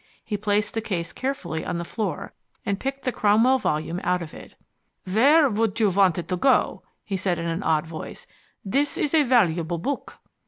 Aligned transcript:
He 0.25 0.35
placed 0.35 0.73
the 0.73 0.81
case 0.81 1.13
carefully 1.13 1.63
on 1.63 1.77
the 1.77 1.85
floor, 1.85 2.33
and 2.65 2.79
picked 2.79 3.03
the 3.05 3.11
Cromwell 3.11 3.59
volume 3.59 4.01
out 4.03 4.23
of 4.23 4.33
it. 4.33 4.55
"Where 5.05 5.47
would 5.47 5.79
you 5.79 5.91
want 5.91 6.17
it 6.17 6.27
to 6.29 6.37
go?" 6.37 6.81
he 7.05 7.15
said 7.15 7.37
in 7.37 7.45
an 7.45 7.61
odd 7.61 7.85
voice. 7.85 8.25
"This 8.65 8.97
is 8.97 9.13
a 9.13 9.21
valuable 9.21 9.77
book." 9.77 10.19